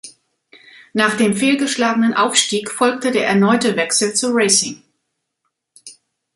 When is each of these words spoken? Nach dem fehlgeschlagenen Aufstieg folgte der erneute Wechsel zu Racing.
Nach 0.93 1.15
dem 1.15 1.35
fehlgeschlagenen 1.35 2.15
Aufstieg 2.15 2.71
folgte 2.71 3.11
der 3.11 3.27
erneute 3.27 3.75
Wechsel 3.75 4.15
zu 4.15 4.31
Racing. 4.33 4.81